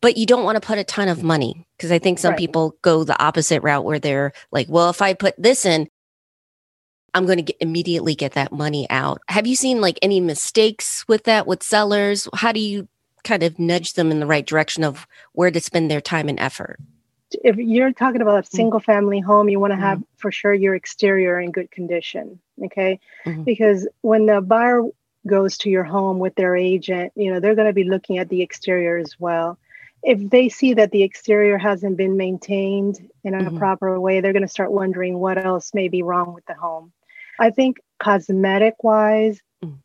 but 0.00 0.16
you 0.16 0.26
don't 0.26 0.44
want 0.44 0.56
to 0.60 0.66
put 0.66 0.78
a 0.78 0.84
ton 0.84 1.08
of 1.08 1.22
money 1.22 1.66
because 1.76 1.90
I 1.90 1.98
think 1.98 2.18
some 2.18 2.30
right. 2.30 2.38
people 2.38 2.76
go 2.82 3.04
the 3.04 3.20
opposite 3.22 3.62
route 3.62 3.84
where 3.84 3.98
they're 3.98 4.32
like, 4.52 4.68
well, 4.68 4.90
if 4.90 5.02
I 5.02 5.14
put 5.14 5.34
this 5.38 5.64
in, 5.64 5.88
I'm 7.14 7.26
going 7.26 7.38
to 7.38 7.42
get, 7.42 7.56
immediately 7.60 8.14
get 8.14 8.32
that 8.32 8.52
money 8.52 8.86
out. 8.90 9.20
Have 9.28 9.46
you 9.46 9.56
seen 9.56 9.80
like 9.80 9.98
any 10.02 10.20
mistakes 10.20 11.04
with 11.08 11.24
that 11.24 11.46
with 11.46 11.62
sellers? 11.62 12.28
How 12.34 12.52
do 12.52 12.60
you 12.60 12.86
kind 13.24 13.42
of 13.42 13.58
nudge 13.58 13.94
them 13.94 14.10
in 14.10 14.20
the 14.20 14.26
right 14.26 14.46
direction 14.46 14.84
of 14.84 15.06
where 15.32 15.50
to 15.50 15.60
spend 15.60 15.90
their 15.90 16.00
time 16.00 16.28
and 16.28 16.38
effort? 16.38 16.78
If 17.32 17.56
you're 17.56 17.92
talking 17.92 18.22
about 18.22 18.38
a 18.38 18.48
mm. 18.48 18.50
single 18.50 18.80
family 18.80 19.20
home, 19.20 19.48
you 19.48 19.60
want 19.60 19.72
to 19.72 19.76
mm-hmm. 19.76 19.84
have 19.84 20.02
for 20.16 20.32
sure 20.32 20.54
your 20.54 20.74
exterior 20.74 21.38
in 21.40 21.52
good 21.52 21.70
condition. 21.70 22.40
Okay. 22.64 23.00
Mm-hmm. 23.26 23.44
Because 23.44 23.88
when 24.00 24.26
the 24.26 24.40
buyer 24.40 24.82
goes 25.26 25.58
to 25.58 25.70
your 25.70 25.84
home 25.84 26.18
with 26.18 26.34
their 26.34 26.56
agent, 26.56 27.12
you 27.16 27.32
know, 27.32 27.40
they're 27.40 27.54
going 27.54 27.68
to 27.68 27.74
be 27.74 27.84
looking 27.84 28.18
at 28.18 28.28
the 28.28 28.42
exterior 28.42 28.96
as 28.96 29.18
well 29.18 29.58
if 30.02 30.30
they 30.30 30.48
see 30.48 30.74
that 30.74 30.90
the 30.90 31.02
exterior 31.02 31.58
hasn't 31.58 31.96
been 31.96 32.16
maintained 32.16 33.10
in 33.24 33.34
a 33.34 33.38
mm-hmm. 33.38 33.58
proper 33.58 34.00
way, 34.00 34.20
they're 34.20 34.32
going 34.32 34.42
to 34.42 34.48
start 34.48 34.72
wondering 34.72 35.18
what 35.18 35.44
else 35.44 35.74
may 35.74 35.88
be 35.88 36.02
wrong 36.02 36.32
with 36.34 36.46
the 36.46 36.54
home. 36.54 36.92
I 37.38 37.50
think 37.50 37.80
cosmetic 37.98 38.82
wise 38.82 39.40
mm. 39.64 39.76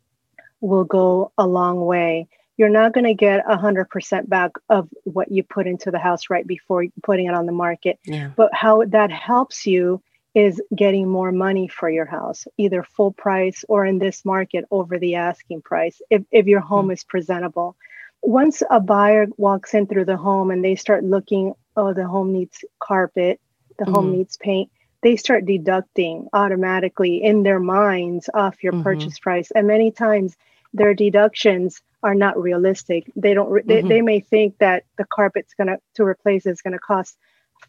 will 0.61 0.83
go 0.83 1.31
a 1.37 1.47
long 1.47 1.81
way. 1.85 2.27
You're 2.63 2.71
not 2.71 2.93
going 2.93 3.03
to 3.03 3.13
get 3.13 3.45
100% 3.45 4.29
back 4.29 4.51
of 4.69 4.87
what 5.03 5.29
you 5.29 5.43
put 5.43 5.67
into 5.67 5.91
the 5.91 5.99
house 5.99 6.29
right 6.29 6.47
before 6.47 6.85
putting 7.03 7.25
it 7.25 7.33
on 7.33 7.45
the 7.45 7.51
market. 7.51 7.99
Yeah. 8.05 8.29
But 8.37 8.53
how 8.53 8.85
that 8.85 9.11
helps 9.11 9.67
you 9.67 10.01
is 10.33 10.61
getting 10.73 11.09
more 11.09 11.33
money 11.33 11.67
for 11.67 11.89
your 11.89 12.05
house, 12.05 12.47
either 12.57 12.83
full 12.83 13.11
price 13.11 13.65
or 13.67 13.85
in 13.85 13.99
this 13.99 14.23
market 14.23 14.63
over 14.71 14.97
the 14.97 15.15
asking 15.15 15.61
price, 15.61 16.01
if, 16.09 16.23
if 16.31 16.45
your 16.45 16.61
home 16.61 16.87
mm. 16.87 16.93
is 16.93 17.03
presentable 17.03 17.75
once 18.23 18.63
a 18.69 18.79
buyer 18.79 19.27
walks 19.35 19.73
in 19.73 19.85
through 19.85 20.05
the 20.05 20.17
home 20.17 20.49
and 20.49 20.63
they 20.63 20.75
start 20.75 21.03
looking, 21.03 21.53
oh, 21.75 21.93
the 21.93 22.07
home 22.07 22.31
needs 22.31 22.63
carpet, 22.79 23.39
the 23.77 23.83
mm-hmm. 23.83 23.93
home 23.93 24.11
needs 24.13 24.37
paint, 24.37 24.71
they 25.01 25.17
start 25.17 25.45
deducting 25.45 26.29
automatically 26.31 27.21
in 27.21 27.43
their 27.43 27.59
minds 27.59 28.29
off 28.33 28.63
your 28.63 28.71
mm-hmm. 28.71 28.83
purchase 28.83 29.19
price. 29.19 29.51
And 29.51 29.67
many 29.67 29.91
times 29.91 30.37
their 30.73 30.93
deductions 30.93 31.81
are 32.03 32.15
not 32.15 32.41
realistic. 32.41 33.11
They 33.15 33.33
don't, 33.33 33.49
mm-hmm. 33.49 33.67
they, 33.67 33.81
they 33.81 34.01
may 34.01 34.19
think 34.19 34.57
that 34.59 34.83
the 34.97 35.05
carpet's 35.05 35.53
going 35.53 35.77
to, 35.95 36.03
replace 36.03 36.45
is 36.45 36.61
going 36.61 36.73
to 36.73 36.79
cost 36.79 37.17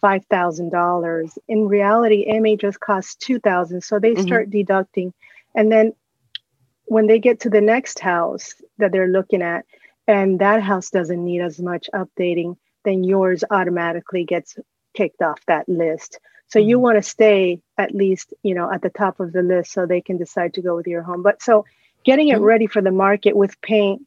$5,000. 0.02 1.38
In 1.48 1.68
reality, 1.68 2.24
it 2.26 2.40
may 2.40 2.56
just 2.56 2.80
cost 2.80 3.20
2000 3.20 3.82
So 3.82 3.98
they 3.98 4.14
mm-hmm. 4.14 4.26
start 4.26 4.50
deducting. 4.50 5.12
And 5.54 5.70
then 5.70 5.92
when 6.86 7.06
they 7.06 7.18
get 7.18 7.40
to 7.40 7.50
the 7.50 7.60
next 7.60 8.00
house 8.00 8.54
that 8.78 8.92
they're 8.92 9.08
looking 9.08 9.42
at, 9.42 9.64
and 10.06 10.38
that 10.40 10.62
house 10.62 10.90
doesn't 10.90 11.24
need 11.24 11.40
as 11.40 11.58
much 11.58 11.88
updating, 11.94 12.56
then 12.84 13.04
yours 13.04 13.42
automatically 13.50 14.24
gets 14.24 14.58
kicked 14.92 15.22
off 15.22 15.40
that 15.46 15.68
list. 15.68 16.18
So 16.48 16.58
mm-hmm. 16.58 16.68
you 16.68 16.78
want 16.78 16.98
to 16.98 17.02
stay 17.02 17.62
at 17.78 17.94
least, 17.94 18.34
you 18.42 18.54
know, 18.54 18.70
at 18.70 18.82
the 18.82 18.90
top 18.90 19.20
of 19.20 19.32
the 19.32 19.42
list 19.42 19.72
so 19.72 19.86
they 19.86 20.00
can 20.00 20.18
decide 20.18 20.54
to 20.54 20.62
go 20.62 20.76
with 20.76 20.86
your 20.86 21.02
home. 21.02 21.22
But 21.22 21.42
so 21.42 21.64
getting 22.04 22.28
it 22.28 22.36
mm-hmm. 22.36 22.44
ready 22.44 22.66
for 22.66 22.82
the 22.82 22.90
market 22.90 23.36
with 23.36 23.60
paint. 23.60 24.02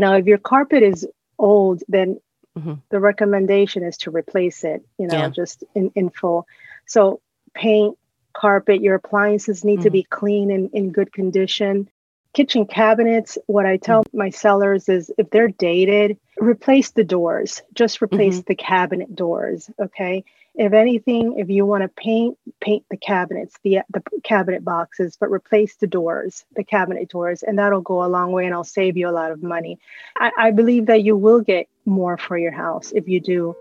Now, 0.00 0.14
if 0.16 0.26
your 0.26 0.38
carpet 0.38 0.82
is 0.82 1.06
old, 1.38 1.82
then 1.88 2.20
mm-hmm. 2.58 2.74
the 2.90 3.00
recommendation 3.00 3.84
is 3.84 3.98
to 3.98 4.10
replace 4.10 4.64
it, 4.64 4.84
you 4.98 5.06
know, 5.06 5.18
yeah. 5.18 5.30
just 5.30 5.64
in, 5.74 5.92
in 5.94 6.10
full. 6.10 6.46
So 6.86 7.20
paint, 7.54 7.96
carpet, 8.32 8.80
your 8.80 8.96
appliances 8.96 9.64
need 9.64 9.82
to 9.82 9.88
mm-hmm. 9.88 9.92
be 9.92 10.02
clean 10.04 10.50
and 10.50 10.70
in 10.72 10.90
good 10.90 11.12
condition 11.12 11.88
kitchen 12.32 12.66
cabinets, 12.66 13.38
what 13.46 13.66
I 13.66 13.76
tell 13.76 14.02
mm-hmm. 14.04 14.18
my 14.18 14.30
sellers 14.30 14.88
is 14.88 15.12
if 15.18 15.30
they're 15.30 15.48
dated, 15.48 16.18
replace 16.38 16.90
the 16.90 17.04
doors, 17.04 17.62
just 17.74 18.02
replace 18.02 18.36
mm-hmm. 18.36 18.48
the 18.48 18.54
cabinet 18.54 19.14
doors. 19.14 19.70
Okay. 19.80 20.24
If 20.54 20.72
anything, 20.72 21.38
if 21.38 21.48
you 21.48 21.64
want 21.64 21.82
to 21.82 21.88
paint, 21.88 22.36
paint 22.60 22.84
the 22.90 22.96
cabinets, 22.96 23.56
the, 23.62 23.80
the 23.90 24.02
cabinet 24.24 24.64
boxes, 24.64 25.16
but 25.18 25.30
replace 25.30 25.76
the 25.76 25.86
doors, 25.86 26.44
the 26.56 26.64
cabinet 26.64 27.08
doors, 27.08 27.42
and 27.42 27.58
that'll 27.58 27.80
go 27.80 28.04
a 28.04 28.08
long 28.08 28.32
way 28.32 28.46
and 28.46 28.54
I'll 28.54 28.64
save 28.64 28.96
you 28.96 29.08
a 29.08 29.12
lot 29.12 29.30
of 29.30 29.42
money. 29.42 29.78
I, 30.16 30.32
I 30.36 30.50
believe 30.50 30.86
that 30.86 31.02
you 31.02 31.16
will 31.16 31.40
get 31.40 31.68
more 31.86 32.18
for 32.18 32.36
your 32.36 32.52
house 32.52 32.92
if 32.92 33.08
you 33.08 33.20
do 33.20 33.56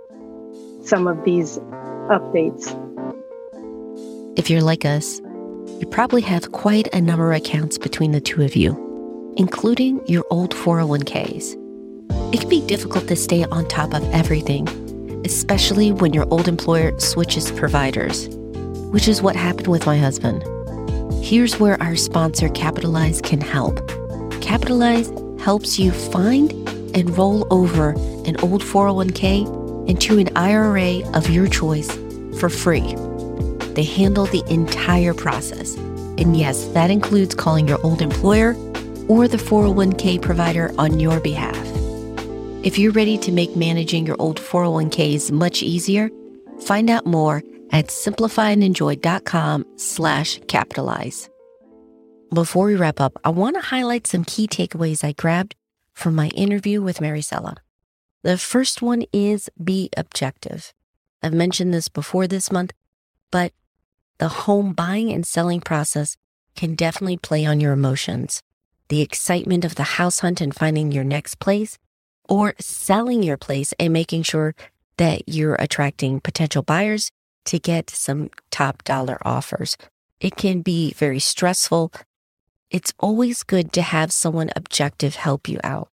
some 0.83 1.07
of 1.07 1.23
these 1.23 1.59
updates. 2.09 2.75
If 4.37 4.49
you're 4.49 4.61
like 4.61 4.83
us, 4.83 5.19
you 5.79 5.87
probably 5.89 6.21
have 6.21 6.51
quite 6.51 6.87
a 6.93 7.01
number 7.01 7.31
of 7.31 7.37
accounts 7.37 7.77
between 7.77 8.11
the 8.11 8.21
two 8.21 8.41
of 8.41 8.55
you, 8.55 9.33
including 9.37 10.05
your 10.07 10.25
old 10.29 10.55
401ks. 10.55 11.55
It 12.33 12.41
can 12.41 12.49
be 12.49 12.65
difficult 12.65 13.07
to 13.07 13.15
stay 13.15 13.43
on 13.45 13.67
top 13.67 13.93
of 13.93 14.03
everything, 14.11 14.67
especially 15.29 15.91
when 15.91 16.11
your 16.11 16.25
old 16.31 16.47
employer 16.47 16.99
switches 16.99 17.51
providers, 17.51 18.27
which 18.91 19.07
is 19.07 19.21
what 19.21 19.35
happened 19.35 19.67
with 19.67 19.85
my 19.85 19.95
husband. 19.95 20.43
Here's 21.23 21.59
where 21.59 21.79
our 21.83 21.95
sponsor 21.95 22.49
Capitalize 22.49 23.21
can 23.21 23.39
help. 23.39 23.87
Capitalize 24.41 25.11
helps 25.39 25.77
you 25.77 25.91
find 25.91 26.51
and 26.95 27.15
roll 27.15 27.45
over 27.51 27.91
an 28.25 28.37
old 28.37 28.63
401k 28.63 29.87
into 29.87 30.17
an 30.17 30.35
IRA 30.35 31.07
of 31.15 31.29
your 31.29 31.45
choice 31.45 31.91
for 32.39 32.49
free. 32.49 32.95
They 33.75 33.83
handle 33.83 34.25
the 34.25 34.43
entire 34.49 35.13
process. 35.13 35.75
And 36.17 36.35
yes, 36.35 36.65
that 36.69 36.89
includes 36.89 37.35
calling 37.35 37.67
your 37.67 37.79
old 37.83 38.01
employer 38.01 38.55
or 39.07 39.27
the 39.27 39.37
401k 39.37 40.23
provider 40.23 40.73
on 40.79 40.99
your 40.99 41.19
behalf. 41.19 41.68
If 42.61 42.77
you're 42.77 42.91
ready 42.91 43.17
to 43.19 43.31
make 43.31 43.55
managing 43.55 44.05
your 44.05 44.17
old 44.19 44.37
401ks 44.37 45.31
much 45.31 45.63
easier, 45.63 46.09
find 46.59 46.89
out 46.89 47.05
more 47.05 47.41
at 47.71 47.87
simplifyandenjoy.com 47.87 49.65
slash 49.77 50.41
capitalize. 50.49 51.29
Before 52.33 52.65
we 52.65 52.75
wrap 52.75 52.99
up, 52.99 53.13
I 53.23 53.29
want 53.29 53.55
to 53.55 53.61
highlight 53.61 54.07
some 54.07 54.25
key 54.25 54.45
takeaways 54.45 55.05
I 55.05 55.13
grabbed 55.13 55.55
from 55.93 56.15
my 56.15 56.27
interview 56.29 56.81
with 56.81 56.99
Maricela. 56.99 57.55
The 58.23 58.37
first 58.37 58.81
one 58.81 59.05
is 59.13 59.49
be 59.63 59.89
objective. 59.95 60.73
I've 61.23 61.31
mentioned 61.33 61.73
this 61.73 61.87
before 61.87 62.27
this 62.27 62.51
month, 62.51 62.73
but 63.31 63.53
the 64.17 64.27
home 64.27 64.73
buying 64.73 65.13
and 65.13 65.25
selling 65.25 65.61
process 65.61 66.17
can 66.57 66.75
definitely 66.75 67.15
play 67.15 67.45
on 67.45 67.61
your 67.61 67.71
emotions. 67.71 68.43
The 68.89 68.99
excitement 68.99 69.63
of 69.63 69.75
the 69.75 69.95
house 69.95 70.19
hunt 70.19 70.41
and 70.41 70.53
finding 70.53 70.91
your 70.91 71.05
next 71.05 71.39
place, 71.39 71.77
or 72.29 72.53
selling 72.59 73.23
your 73.23 73.37
place 73.37 73.73
and 73.79 73.91
making 73.91 74.23
sure 74.23 74.55
that 74.97 75.27
you're 75.27 75.55
attracting 75.55 76.21
potential 76.21 76.61
buyers 76.61 77.11
to 77.45 77.59
get 77.59 77.89
some 77.89 78.29
top 78.51 78.83
dollar 78.83 79.17
offers. 79.23 79.75
It 80.19 80.35
can 80.35 80.61
be 80.61 80.93
very 80.93 81.19
stressful. 81.19 81.91
It's 82.69 82.93
always 82.99 83.43
good 83.43 83.73
to 83.73 83.81
have 83.81 84.13
someone 84.13 84.51
objective 84.55 85.15
help 85.15 85.49
you 85.49 85.59
out. 85.63 85.89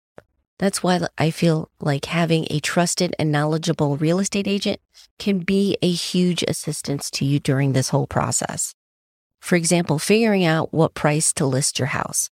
That's 0.58 0.82
why 0.82 1.01
I 1.18 1.32
feel 1.32 1.70
like 1.80 2.06
having 2.06 2.48
a 2.50 2.60
trusted 2.60 3.15
and 3.20 3.32
knowledgeable 3.32 3.98
real 3.98 4.20
estate 4.20 4.48
agent 4.48 4.80
can 5.20 5.39
be 5.39 5.77
a 5.82 5.92
huge 5.92 6.44
assistance 6.48 7.10
to 7.12 7.25
you 7.25 7.39
during 7.39 7.74
this 7.74 7.89
whole 7.89 8.08
process. 8.08 8.74
For 9.39 9.56
example, 9.56 10.00
figuring 10.00 10.44
out 10.46 10.74
what 10.74 10.94
price 10.94 11.32
to 11.34 11.46
list 11.46 11.77
your 11.77 11.89
house. 11.89 12.30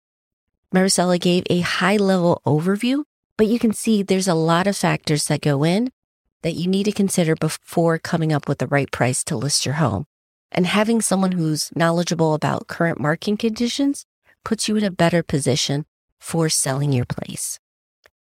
Maricela 0.74 1.20
gave 1.20 1.44
a 1.48 1.60
high 1.60 1.96
level 1.96 2.42
overview, 2.44 3.04
but 3.36 3.46
you 3.46 3.58
can 3.58 3.72
see 3.72 4.02
there's 4.02 4.28
a 4.28 4.34
lot 4.34 4.66
of 4.66 4.76
factors 4.76 5.26
that 5.26 5.40
go 5.40 5.64
in 5.64 5.90
that 6.42 6.54
you 6.54 6.66
need 6.68 6.84
to 6.84 6.92
consider 6.92 7.34
before 7.34 7.98
coming 7.98 8.32
up 8.32 8.48
with 8.48 8.58
the 8.58 8.66
right 8.66 8.90
price 8.90 9.24
to 9.24 9.36
list 9.36 9.66
your 9.66 9.74
home. 9.76 10.06
And 10.52 10.66
having 10.66 11.02
someone 11.02 11.32
who's 11.32 11.74
knowledgeable 11.74 12.34
about 12.34 12.68
current 12.68 13.00
market 13.00 13.38
conditions 13.38 14.06
puts 14.44 14.68
you 14.68 14.76
in 14.76 14.84
a 14.84 14.90
better 14.90 15.22
position 15.22 15.86
for 16.20 16.48
selling 16.48 16.92
your 16.92 17.04
place. 17.04 17.58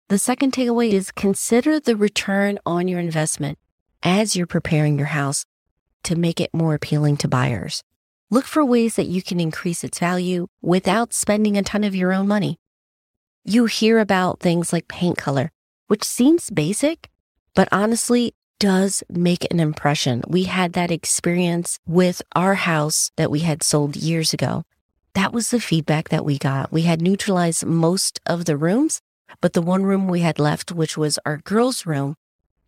The 0.09 0.19
second 0.19 0.53
takeaway 0.53 0.93
is 0.93 1.11
consider 1.11 1.81
the 1.81 1.97
return 1.97 2.59
on 2.65 2.87
your 2.87 3.01
investment 3.01 3.59
as 4.03 4.37
you're 4.37 4.47
preparing 4.47 4.99
your 4.99 5.09
house 5.09 5.45
to 6.05 6.17
make 6.17 6.41
it 6.41 6.53
more 6.53 6.75
appealing 6.75 7.17
to 7.19 7.29
buyers. 7.29 7.83
Look 8.31 8.45
for 8.45 8.65
ways 8.65 8.97
that 8.97 9.07
you 9.07 9.23
can 9.23 9.41
increase 9.41 9.85
its 9.85 9.99
value 9.99 10.49
without 10.61 11.13
spending 11.13 11.57
a 11.57 11.63
ton 11.63 11.85
of 11.85 11.95
your 11.95 12.13
own 12.13 12.29
money. 12.29 12.59
You 13.45 13.65
hear 13.65 13.99
about 13.99 14.39
things 14.39 14.73
like 14.73 14.87
paint 14.87 15.19
color, 15.19 15.51
which 15.89 16.05
seems 16.05 16.49
basic, 16.49 17.11
but 17.57 17.69
honestly 17.73 18.35
does 18.61 19.03
make 19.11 19.45
an 19.51 19.59
impression. 19.59 20.23
We 20.29 20.45
had 20.45 20.75
that 20.75 20.93
experience 20.93 21.81
with 21.85 22.23
our 22.37 22.55
house 22.55 23.11
that 23.17 23.33
we 23.33 23.41
had 23.41 23.65
sold 23.65 23.97
years 23.97 24.33
ago. 24.33 24.63
That 25.15 25.33
was 25.33 25.51
the 25.51 25.59
feedback 25.59 26.11
that 26.11 26.25
we 26.25 26.39
got. 26.39 26.71
We 26.71 26.83
had 26.83 27.03
neutralized 27.03 27.67
most 27.67 28.21
of 28.27 28.45
the 28.45 28.57
rooms, 28.57 29.01
but 29.41 29.55
the 29.55 29.61
one 29.61 29.83
room 29.83 30.07
we 30.07 30.21
had 30.21 30.39
left, 30.39 30.71
which 30.71 30.97
was 30.97 31.19
our 31.27 31.39
girls' 31.39 31.85
room, 31.85 32.15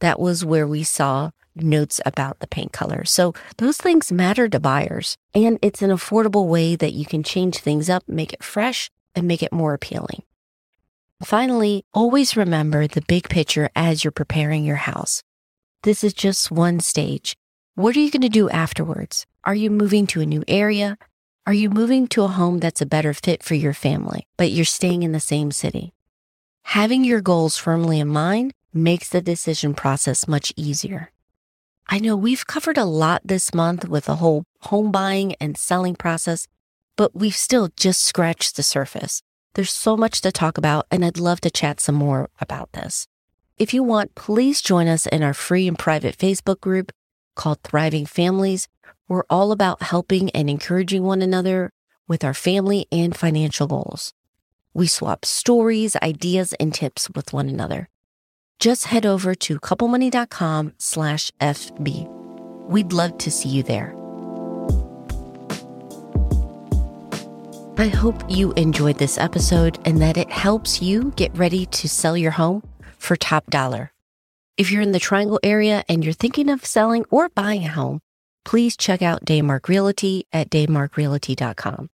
that 0.00 0.18
was 0.18 0.44
where 0.44 0.66
we 0.66 0.82
saw 0.82 1.30
notes 1.54 2.00
about 2.04 2.40
the 2.40 2.48
paint 2.48 2.72
color. 2.72 3.04
So 3.04 3.32
those 3.58 3.76
things 3.76 4.10
matter 4.10 4.48
to 4.48 4.58
buyers. 4.58 5.16
And 5.36 5.56
it's 5.62 5.82
an 5.82 5.90
affordable 5.90 6.48
way 6.48 6.74
that 6.74 6.94
you 6.94 7.06
can 7.06 7.22
change 7.22 7.58
things 7.58 7.88
up, 7.88 8.02
make 8.08 8.32
it 8.32 8.42
fresh, 8.42 8.90
and 9.14 9.28
make 9.28 9.40
it 9.40 9.52
more 9.52 9.72
appealing. 9.72 10.24
Finally, 11.22 11.84
always 11.94 12.36
remember 12.36 12.86
the 12.86 13.02
big 13.02 13.28
picture 13.28 13.70
as 13.76 14.04
you're 14.04 14.10
preparing 14.10 14.64
your 14.64 14.76
house. 14.76 15.22
This 15.82 16.02
is 16.02 16.12
just 16.12 16.50
one 16.50 16.80
stage. 16.80 17.36
What 17.76 17.96
are 17.96 18.00
you 18.00 18.10
going 18.10 18.22
to 18.22 18.28
do 18.28 18.50
afterwards? 18.50 19.26
Are 19.44 19.54
you 19.54 19.70
moving 19.70 20.06
to 20.08 20.20
a 20.20 20.26
new 20.26 20.44
area? 20.48 20.98
Are 21.46 21.52
you 21.52 21.70
moving 21.70 22.08
to 22.08 22.22
a 22.22 22.28
home 22.28 22.58
that's 22.58 22.80
a 22.80 22.86
better 22.86 23.12
fit 23.12 23.42
for 23.42 23.54
your 23.54 23.74
family, 23.74 24.26
but 24.36 24.50
you're 24.50 24.64
staying 24.64 25.02
in 25.02 25.12
the 25.12 25.20
same 25.20 25.50
city? 25.50 25.92
Having 26.62 27.04
your 27.04 27.20
goals 27.20 27.58
firmly 27.58 28.00
in 28.00 28.08
mind 28.08 28.52
makes 28.72 29.08
the 29.08 29.20
decision 29.20 29.74
process 29.74 30.26
much 30.26 30.52
easier. 30.56 31.12
I 31.86 31.98
know 31.98 32.16
we've 32.16 32.46
covered 32.46 32.78
a 32.78 32.86
lot 32.86 33.22
this 33.24 33.54
month 33.54 33.86
with 33.86 34.06
the 34.06 34.16
whole 34.16 34.44
home 34.60 34.90
buying 34.90 35.34
and 35.40 35.56
selling 35.56 35.94
process, 35.94 36.48
but 36.96 37.14
we've 37.14 37.36
still 37.36 37.68
just 37.76 38.02
scratched 38.02 38.56
the 38.56 38.62
surface. 38.62 39.22
There's 39.54 39.72
so 39.72 39.96
much 39.96 40.20
to 40.22 40.32
talk 40.32 40.58
about, 40.58 40.86
and 40.90 41.04
I'd 41.04 41.18
love 41.18 41.40
to 41.42 41.50
chat 41.50 41.80
some 41.80 41.94
more 41.94 42.28
about 42.40 42.72
this. 42.72 43.06
If 43.56 43.72
you 43.72 43.84
want, 43.84 44.16
please 44.16 44.60
join 44.60 44.88
us 44.88 45.06
in 45.06 45.22
our 45.22 45.32
free 45.34 45.68
and 45.68 45.78
private 45.78 46.18
Facebook 46.18 46.60
group 46.60 46.90
called 47.36 47.62
Thriving 47.62 48.04
Families. 48.04 48.68
We're 49.06 49.24
all 49.30 49.52
about 49.52 49.82
helping 49.82 50.30
and 50.30 50.50
encouraging 50.50 51.04
one 51.04 51.22
another 51.22 51.70
with 52.08 52.24
our 52.24 52.34
family 52.34 52.86
and 52.90 53.16
financial 53.16 53.68
goals. 53.68 54.12
We 54.74 54.88
swap 54.88 55.24
stories, 55.24 55.94
ideas, 56.02 56.52
and 56.58 56.74
tips 56.74 57.08
with 57.14 57.32
one 57.32 57.48
another. 57.48 57.88
Just 58.58 58.86
head 58.86 59.06
over 59.06 59.36
to 59.36 59.60
couplemoney.com 59.60 60.72
slash 60.78 61.30
FB. 61.40 62.08
We'd 62.68 62.92
love 62.92 63.18
to 63.18 63.30
see 63.30 63.50
you 63.50 63.62
there. 63.62 63.94
I 67.76 67.88
hope 67.88 68.22
you 68.28 68.52
enjoyed 68.52 68.98
this 68.98 69.18
episode 69.18 69.80
and 69.84 70.00
that 70.00 70.16
it 70.16 70.30
helps 70.30 70.80
you 70.80 71.12
get 71.16 71.36
ready 71.36 71.66
to 71.66 71.88
sell 71.88 72.16
your 72.16 72.30
home 72.30 72.62
for 72.98 73.16
top 73.16 73.50
dollar. 73.50 73.92
If 74.56 74.70
you're 74.70 74.80
in 74.80 74.92
the 74.92 75.00
Triangle 75.00 75.40
area 75.42 75.84
and 75.88 76.04
you're 76.04 76.12
thinking 76.14 76.48
of 76.50 76.64
selling 76.64 77.04
or 77.10 77.28
buying 77.30 77.64
a 77.64 77.70
home, 77.70 78.00
please 78.44 78.76
check 78.76 79.02
out 79.02 79.24
Daymark 79.24 79.66
Realty 79.66 80.24
at 80.32 80.50
daymarkrealty.com. 80.50 81.90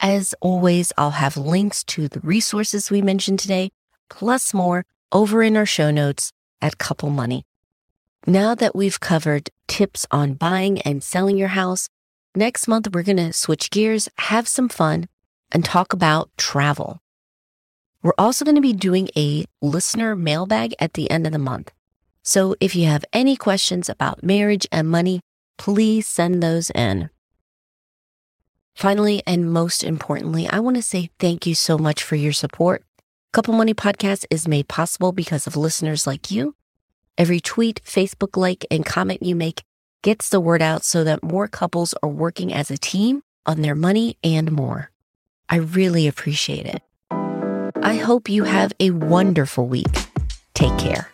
As 0.00 0.34
always, 0.40 0.94
I'll 0.96 1.10
have 1.10 1.36
links 1.36 1.84
to 1.84 2.08
the 2.08 2.20
resources 2.20 2.90
we 2.90 3.02
mentioned 3.02 3.38
today, 3.38 3.70
plus 4.08 4.54
more 4.54 4.86
over 5.12 5.42
in 5.42 5.58
our 5.58 5.66
show 5.66 5.90
notes 5.90 6.32
at 6.62 6.78
Couple 6.78 7.10
Money. 7.10 7.44
Now 8.26 8.54
that 8.54 8.74
we've 8.74 8.98
covered 8.98 9.50
tips 9.68 10.06
on 10.10 10.34
buying 10.34 10.80
and 10.82 11.04
selling 11.04 11.36
your 11.36 11.48
house, 11.48 11.90
next 12.34 12.68
month 12.68 12.88
we're 12.92 13.02
going 13.02 13.16
to 13.16 13.32
switch 13.32 13.70
gears, 13.70 14.08
have 14.18 14.48
some 14.48 14.68
fun, 14.68 15.08
and 15.50 15.64
talk 15.64 15.92
about 15.92 16.30
travel. 16.36 17.00
We're 18.02 18.12
also 18.18 18.44
going 18.44 18.56
to 18.56 18.60
be 18.60 18.72
doing 18.72 19.08
a 19.16 19.44
listener 19.60 20.16
mailbag 20.16 20.74
at 20.78 20.94
the 20.94 21.10
end 21.10 21.26
of 21.26 21.32
the 21.32 21.38
month. 21.38 21.70
So 22.22 22.54
if 22.60 22.74
you 22.74 22.86
have 22.86 23.04
any 23.12 23.36
questions 23.36 23.88
about 23.88 24.22
marriage 24.22 24.66
and 24.72 24.88
money, 24.88 25.20
please 25.58 26.06
send 26.06 26.42
those 26.42 26.70
in. 26.70 27.10
Finally, 28.74 29.22
and 29.26 29.52
most 29.52 29.84
importantly, 29.84 30.48
I 30.48 30.58
want 30.58 30.76
to 30.76 30.82
say 30.82 31.10
thank 31.18 31.46
you 31.46 31.54
so 31.54 31.76
much 31.76 32.02
for 32.02 32.16
your 32.16 32.32
support. 32.32 32.84
Couple 33.32 33.54
Money 33.54 33.74
Podcast 33.74 34.24
is 34.30 34.48
made 34.48 34.68
possible 34.68 35.12
because 35.12 35.46
of 35.46 35.56
listeners 35.56 36.06
like 36.06 36.30
you. 36.30 36.54
Every 37.16 37.40
tweet, 37.40 37.82
Facebook 37.84 38.36
like, 38.36 38.64
and 38.70 38.84
comment 38.84 39.22
you 39.22 39.36
make 39.36 39.62
gets 40.02 40.28
the 40.28 40.40
word 40.40 40.60
out 40.60 40.84
so 40.84 41.04
that 41.04 41.22
more 41.22 41.48
couples 41.48 41.94
are 42.02 42.08
working 42.08 42.52
as 42.52 42.70
a 42.70 42.76
team 42.76 43.22
on 43.46 43.62
their 43.62 43.74
money 43.74 44.16
and 44.22 44.50
more. 44.52 44.90
I 45.48 45.56
really 45.56 46.06
appreciate 46.06 46.66
it. 46.66 46.82
I 47.82 47.94
hope 47.96 48.28
you 48.28 48.44
have 48.44 48.72
a 48.78 48.90
wonderful 48.90 49.66
week. 49.66 49.92
Take 50.54 50.76
care. 50.78 51.08